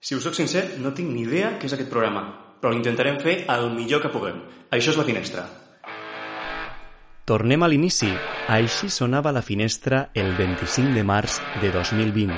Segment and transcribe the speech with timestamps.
[0.00, 2.22] Si us soc sincer, no tinc ni idea què és aquest programa,
[2.56, 4.38] però l'intentarem fer el millor que puguem.
[4.72, 5.42] Això és La Finestra.
[7.28, 8.08] Tornem a l'inici.
[8.48, 12.32] Així sonava la finestra el 25 de març de 2020.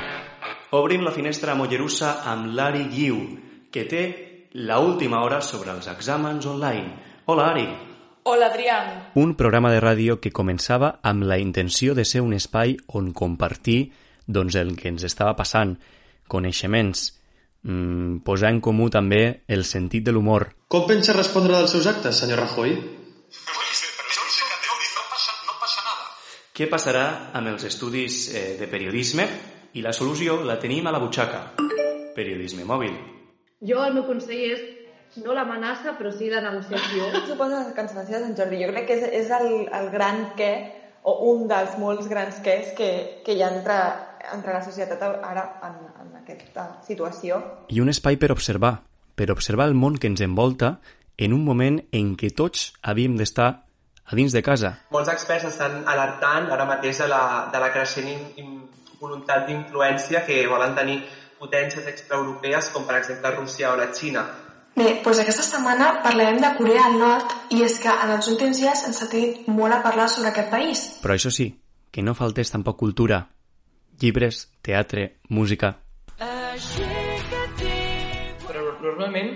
[0.75, 3.23] Obrim la finestra a Mollerussa amb l'Ari Guiu,
[3.71, 4.03] que té
[4.59, 6.99] la última hora sobre els exàmens online.
[7.31, 7.67] Hola, Ari.
[8.25, 8.93] Hola, Adrián.
[9.15, 13.93] Un programa de ràdio que començava amb la intenció de ser un espai on compartir
[14.27, 15.79] doncs, el que ens estava passant,
[16.27, 17.22] coneixements,
[17.63, 20.49] mm, posar en comú també el sentit de l'humor.
[20.69, 22.77] Com pensa respondre dels seus actes, senyor Rajoy?
[26.53, 29.25] Què passarà amb els estudis eh, de periodisme?
[29.73, 31.41] I la solució la tenim a la butxaca.
[32.13, 32.93] Periodisme mòbil.
[33.65, 34.63] Jo el meu consell és
[35.25, 37.09] no l'amenaça, però sí la negociació.
[37.27, 38.61] Suposa la cancel·lació de Sant Jordi.
[38.65, 40.53] Jo crec que és, és el, el gran què,
[41.03, 42.91] o un dels molts grans quès que,
[43.27, 43.79] que hi ha entre,
[44.33, 47.41] entre la societat ara en, en aquesta situació.
[47.69, 48.77] I un espai per observar,
[49.19, 50.77] per observar el món que ens envolta
[51.19, 53.51] en un moment en què tots havíem d'estar
[54.05, 54.77] a dins de casa.
[54.95, 58.55] Molts experts estan alertant ara mateix de la, de la creixent in, in,
[59.03, 61.01] voluntat d'influència que volen tenir
[61.41, 64.23] potències extraeuropees com per exemple Rússia o la Xina.
[64.77, 68.63] Bé, doncs aquesta setmana parlarem de Corea del Nord i és que en els últims
[68.63, 70.85] dies ens ha tingut molt a parlar sobre aquest país.
[71.03, 71.51] Però això sí,
[71.91, 73.27] que no faltés tampoc cultura.
[74.01, 75.77] Llibres, teatre, música...
[78.43, 79.31] Però normalment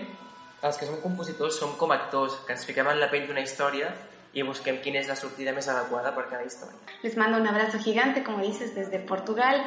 [0.67, 3.91] els que som compositors som com actors, que ens fiquem en la pell d'una història
[4.37, 6.77] y busquem quina és la sortida més adequada per cada història.
[7.03, 9.63] Les mando un abrazo gigante, como dices, desde Portugal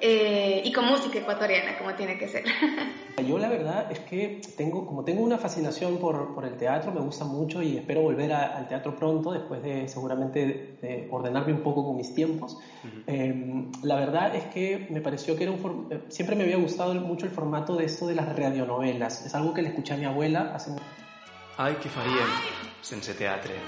[0.00, 2.44] eh, y con música ecuatoriana, como tiene que ser.
[3.28, 7.00] Yo la verdad es que tengo, como tengo una fascinación por, por el teatro, me
[7.00, 11.62] gusta mucho y espero volver a, al teatro pronto, después de seguramente de ordenarme un
[11.64, 12.54] poco con mis tiempos.
[12.54, 13.04] Uh -huh.
[13.08, 17.26] eh, la verdad es que me pareció que era un siempre me había gustado mucho
[17.26, 19.26] el formato de esto de las radionovelas.
[19.26, 20.70] Es algo que le escuché a mi abuela hace...
[21.58, 22.30] Ai, què faríem
[22.80, 23.60] sense teatre?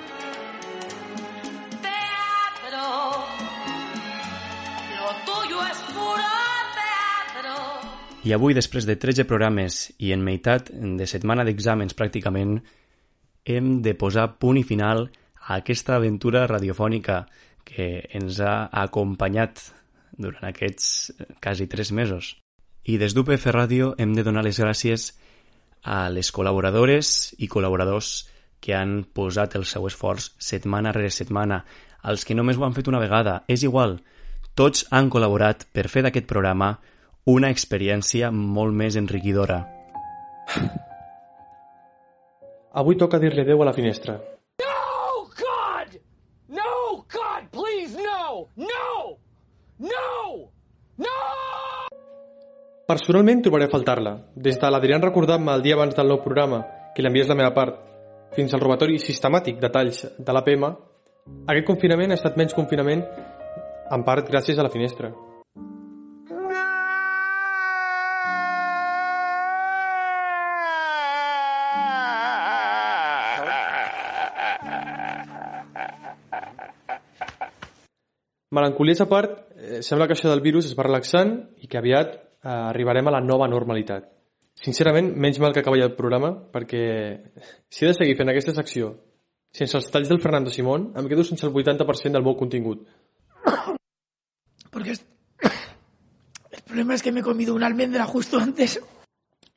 [8.25, 12.55] I avui, després de 13 programes i en meitat de setmana d'exàmens pràcticament,
[13.45, 15.11] hem de posar punt i final
[15.45, 17.27] a aquesta aventura radiofònica
[17.69, 19.61] que ens ha acompanyat
[20.17, 21.13] durant aquests
[21.45, 22.31] quasi 3 mesos.
[22.89, 25.11] I des d'UPF Ràdio hem de donar les gràcies
[25.85, 28.25] a les col·laboradores i col·laboradors
[28.65, 31.61] que han posat el seu esforç setmana rere setmana,
[32.01, 33.43] als que només ho han fet una vegada.
[33.49, 33.99] És igual,
[34.57, 36.79] tots han col·laborat per fer d'aquest programa
[37.25, 39.63] una experiència molt més enriquidora.
[42.75, 44.19] Avui toca dir-li adeu a la finestra.
[44.61, 45.97] No, God!
[46.53, 46.73] No,
[47.09, 48.51] God, please, no!
[48.61, 49.17] No!
[49.79, 50.51] No!
[51.01, 51.17] No!
[52.85, 56.61] Personalment trobaré a faltar-la, des de l'Adrián recordant-me el dia abans del nou programa,
[56.95, 57.79] que l'envies la meva part,
[58.37, 60.67] fins al robatori sistemàtic de talls de l'APM,
[61.49, 63.07] aquest confinament ha estat menys confinament
[63.95, 65.15] en part gràcies a la finestra.
[78.55, 82.15] Melancolies a part, eh, sembla que això del virus es va relaxant i que aviat
[82.15, 84.07] eh, arribarem a la nova normalitat.
[84.55, 86.85] Sincerament, menys mal que acaba ja el programa, perquè
[87.69, 88.95] si he de seguir fent aquesta secció
[89.55, 92.89] sense els talls del Fernando Simón, em quedo sense el 80% del meu contingut.
[94.71, 98.81] Porque el problema es que me he comido una almendra justo antes.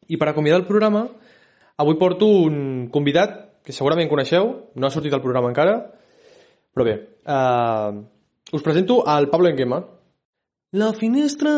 [0.07, 1.07] I per acomiadar el programa,
[1.77, 5.79] avui porto un convidat que segurament coneixeu, no ha sortit al programa encara,
[6.71, 6.95] però bé,
[7.25, 8.05] eh,
[8.51, 9.85] us presento al Pablo Enguema.
[10.71, 11.51] La finestra...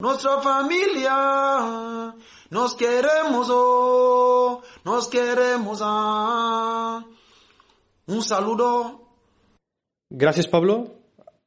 [0.00, 2.14] Nuestra familia,
[2.50, 7.04] nos queremos, oh, nos queremos, ah.
[8.06, 9.08] Un saludo.
[10.08, 10.76] Gràcies, Pablo.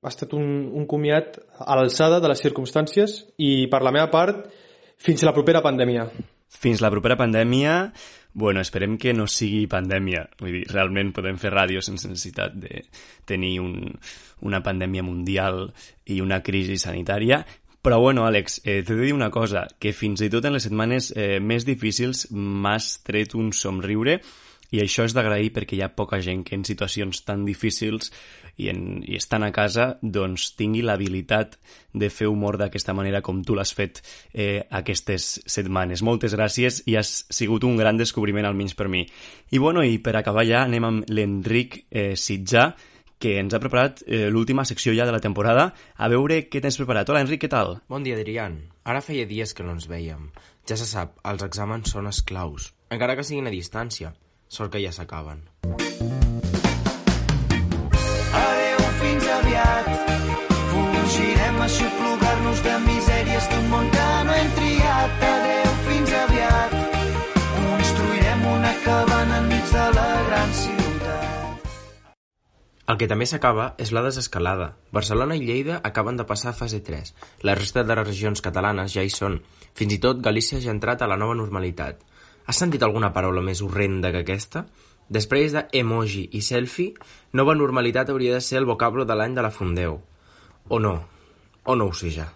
[0.04, 4.44] Ha estat un, un comiat a l'alçada de les circumstàncies i, per la meva part,
[5.00, 6.10] fins a la propera pandèmia.
[6.52, 7.94] Fins la propera pandèmia,
[8.34, 10.26] bueno, esperem que no sigui pandèmia.
[10.40, 12.84] Vull dir, realment podem fer ràdio sense necessitat de
[13.28, 13.74] tenir un,
[14.48, 15.66] una pandèmia mundial
[16.12, 17.44] i una crisi sanitària,
[17.82, 20.68] Però bueno, Àlex, eh, t'he de dir una cosa, que fins i tot en les
[20.68, 24.20] setmanes eh, més difícils m'has tret un somriure
[24.72, 28.12] i això és d'agrair perquè hi ha poca gent que en situacions tan difícils
[28.56, 31.58] i, en, i estan a casa doncs tingui l'habilitat
[31.94, 34.02] de fer humor d'aquesta manera com tu l'has fet
[34.34, 36.04] eh, aquestes setmanes.
[36.08, 39.04] Moltes gràcies i has sigut un gran descobriment almenys per mi.
[39.52, 42.72] I bueno, i per acabar ja anem amb l'Enric eh, Sitjà,
[43.22, 45.68] que ens ha preparat eh, l'última secció ja de la temporada.
[45.96, 47.12] A veure què tens preparat.
[47.12, 47.78] Hola, Enric, què tal?
[47.92, 48.58] Bon dia, Adrián.
[48.88, 50.32] Ara feia dies que no ens veiem.
[50.66, 52.72] Ja se sap, els exàmens són esclaus.
[52.90, 54.16] Encara que siguin a distància.
[54.52, 55.46] Sort que ja s'acaben.
[58.36, 59.88] Adeu, fins aviat.
[60.72, 65.24] Fugirem a xuplugar-nos de misèries d'un món que no hem triat.
[65.30, 66.76] Adeu, fins aviat.
[67.56, 71.66] Construirem una cabana enmig de la gran ciutat.
[72.92, 74.74] El que també s'acaba és la desescalada.
[74.92, 77.16] Barcelona i Lleida acaben de passar a fase 3.
[77.48, 79.40] La resta de les regions catalanes ja hi són.
[79.80, 82.04] Fins i tot Galícia ja ha entrat a la nova normalitat.
[82.46, 84.66] Has sentit alguna paraula més horrenda que aquesta?
[85.12, 86.96] Després de emoji i selfie,
[87.36, 90.00] nova normalitat hauria de ser el vocablo de l'any de la Fundeu.
[90.70, 90.94] O no.
[91.64, 92.30] O no ho sé ja.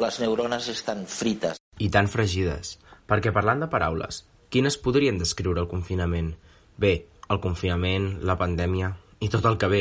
[0.00, 1.56] Les neurones estan frites.
[1.80, 2.76] I tan fregides.
[3.08, 6.34] Perquè parlant de paraules, quines podrien descriure el confinament?
[6.76, 6.92] Bé,
[7.30, 9.80] el confinament, la pandèmia, i tot el que ve,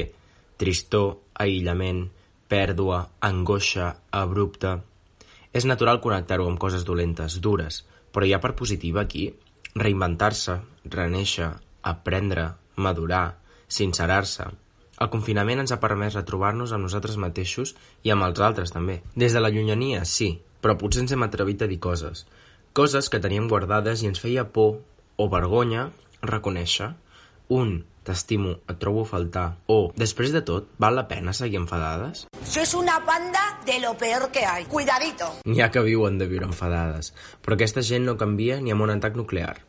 [0.59, 2.07] tristor, aïllament,
[2.49, 4.79] pèrdua, angoixa, abrupte...
[5.49, 7.79] És natural connectar-ho amb coses dolentes, dures,
[8.13, 9.31] però hi ha part positiva aquí?
[9.75, 11.51] Reinventar-se, renéixer,
[11.83, 13.37] aprendre, madurar,
[13.67, 14.49] sincerar-se...
[14.99, 17.71] El confinament ens ha permès retrobar-nos amb nosaltres mateixos
[18.03, 18.97] i amb els altres també.
[19.15, 22.25] Des de la llunyania, sí, però potser ens hem atrevit a dir coses.
[22.75, 24.81] Coses que teníem guardades i ens feia por
[25.15, 25.85] o vergonya
[26.33, 26.89] reconèixer.
[27.47, 27.71] Un,
[28.09, 29.45] t'estimo, et trobo a faltar.
[29.69, 32.25] O, després de tot, val la pena seguir enfadades?
[32.43, 34.65] Sois una banda de lo peor que hay.
[34.65, 35.29] Cuidadito.
[35.45, 37.13] N'hi ha que viuen de viure enfadades,
[37.45, 39.59] però aquesta gent no canvia ni amb un atac nuclear.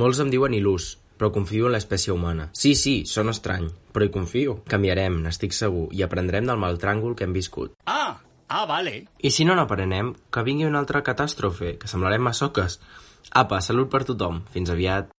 [0.00, 2.48] Molts em diuen il·lús, però confio en l'espècie humana.
[2.58, 4.58] Sí, sí, són estrany, però hi confio.
[4.70, 7.76] Canviarem, n'estic segur, i aprendrem del mal tràngol que hem viscut.
[7.86, 8.16] Ah,
[8.48, 8.96] ah, vale.
[9.22, 12.80] I si no n'aprenem, que vingui una altra catàstrofe, que semblarem massoques.
[13.30, 14.42] Apa, salut per tothom.
[14.52, 15.14] Fins aviat.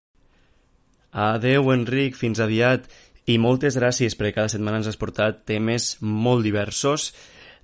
[1.15, 2.89] Adeu, Enric, fins aviat.
[3.31, 7.13] I moltes gràcies perquè cada setmana ens has portat temes molt diversos,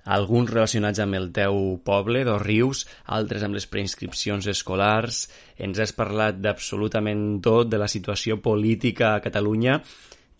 [0.08, 5.26] alguns relacionats amb el teu poble, dos rius, altres amb les preinscripcions escolars.
[5.62, 9.78] Ens has parlat d'absolutament tot, de la situació política a Catalunya,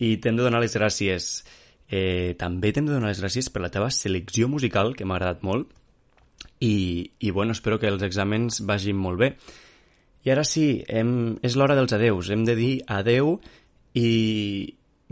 [0.01, 1.29] i t'hem de donar les gràcies.
[1.87, 5.45] Eh, també t'hem de donar les gràcies per la teva selecció musical, que m'ha agradat
[5.45, 5.69] molt,
[6.59, 9.35] i, i bueno, espero que els exàmens vagin molt bé.
[10.23, 12.31] I ara sí, hem, és l'hora dels adeus.
[12.31, 13.37] Hem de dir adeu
[13.99, 14.09] i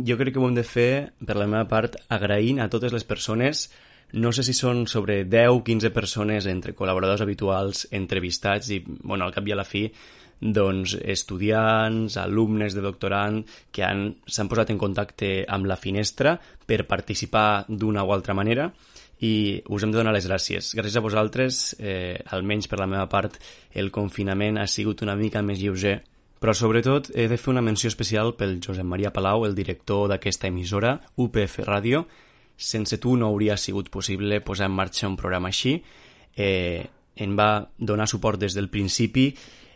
[0.01, 3.07] jo crec que ho hem de fer, per la meva part, agraint a totes les
[3.07, 3.67] persones
[4.11, 9.47] no sé si són sobre 10-15 persones entre col·laboradors habituals, entrevistats i, bueno, al cap
[9.47, 9.85] i a la fi,
[10.41, 13.39] doncs, estudiants, alumnes de doctorant
[13.71, 16.35] que s'han posat en contacte amb la finestra
[16.65, 18.71] per participar d'una o altra manera
[19.21, 20.71] i us hem de donar les gràcies.
[20.73, 23.37] Gràcies a vosaltres, eh, almenys per la meva part,
[23.71, 26.01] el confinament ha sigut una mica més lleuger,
[26.41, 30.47] però sobretot he de fer una menció especial pel Josep Maria Palau, el director d'aquesta
[30.49, 32.07] emissora, UPF Ràdio,
[32.57, 35.83] sense tu no hauria sigut possible posar en marxa un programa així.
[36.35, 39.35] Eh, em va donar suport des del principi,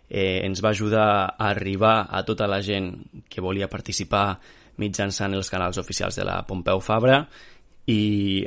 [0.09, 2.95] eh, ens va ajudar a arribar a tota la gent
[3.29, 4.39] que volia participar
[4.77, 7.27] mitjançant els canals oficials de la Pompeu Fabra
[7.85, 8.45] i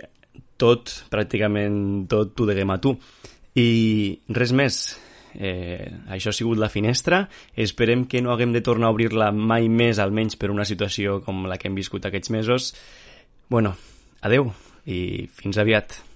[0.61, 2.97] tot, pràcticament tot, t'ho deguem a tu.
[3.59, 3.69] I
[4.35, 4.81] res més,
[5.35, 7.27] eh, això ha sigut la finestra.
[7.57, 11.47] Esperem que no haguem de tornar a obrir-la mai més, almenys per una situació com
[11.47, 12.75] la que hem viscut aquests mesos.
[13.49, 13.77] Bueno,
[14.21, 14.51] Adeu
[14.87, 16.08] i fins aviat.